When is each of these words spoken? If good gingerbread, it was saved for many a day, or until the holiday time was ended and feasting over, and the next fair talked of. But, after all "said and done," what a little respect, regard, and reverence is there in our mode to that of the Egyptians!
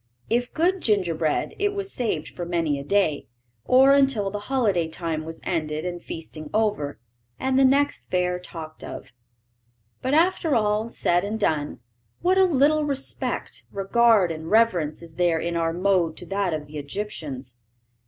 If 0.31 0.51
good 0.51 0.81
gingerbread, 0.81 1.53
it 1.59 1.75
was 1.75 1.93
saved 1.93 2.29
for 2.29 2.43
many 2.43 2.79
a 2.79 2.83
day, 2.83 3.27
or 3.65 3.93
until 3.93 4.31
the 4.31 4.39
holiday 4.49 4.87
time 4.87 5.25
was 5.25 5.39
ended 5.43 5.85
and 5.85 6.01
feasting 6.01 6.49
over, 6.55 6.97
and 7.39 7.59
the 7.59 7.63
next 7.63 8.09
fair 8.09 8.39
talked 8.39 8.83
of. 8.83 9.11
But, 10.01 10.15
after 10.15 10.55
all 10.55 10.89
"said 10.89 11.23
and 11.23 11.39
done," 11.39 11.81
what 12.19 12.39
a 12.39 12.45
little 12.45 12.83
respect, 12.83 13.63
regard, 13.71 14.31
and 14.31 14.49
reverence 14.49 15.03
is 15.03 15.17
there 15.17 15.37
in 15.39 15.55
our 15.55 15.71
mode 15.71 16.17
to 16.17 16.25
that 16.25 16.51
of 16.51 16.65
the 16.65 16.77
Egyptians! 16.79 17.57